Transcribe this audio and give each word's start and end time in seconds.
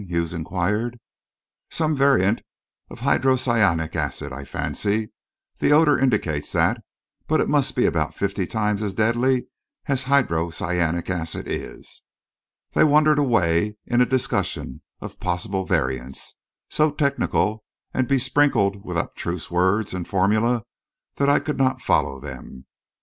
Hughes 0.09 0.33
inquired. 0.33 0.99
"Some 1.69 1.95
variant 1.95 2.41
of 2.89 3.01
hydrocyanic 3.01 3.95
acid, 3.95 4.33
I 4.33 4.45
fancy 4.45 5.11
the 5.59 5.71
odour 5.71 5.99
indicates 5.99 6.51
that; 6.53 6.81
but 7.27 7.39
it 7.39 7.47
must 7.47 7.75
be 7.75 7.85
about 7.85 8.15
fifty 8.15 8.47
times 8.47 8.81
as 8.81 8.95
deadly 8.95 9.45
as 9.85 10.05
hydrocyanic 10.05 11.07
acid 11.11 11.47
is." 11.47 12.01
They 12.71 12.83
wandered 12.83 13.19
away 13.19 13.77
into 13.85 14.07
a 14.07 14.09
discussion 14.09 14.81
of 15.01 15.19
possible 15.19 15.65
variants, 15.67 16.33
so 16.67 16.89
technical 16.89 17.63
and 17.93 18.07
be 18.07 18.17
sprinkled 18.17 18.83
with 18.83 18.97
abstruse 18.97 19.51
words 19.51 19.93
and 19.93 20.07
formulae 20.07 20.61
that 21.17 21.29
I 21.29 21.39
could 21.39 21.59
not 21.59 21.79
follow 21.79 22.19
them. 22.19 22.65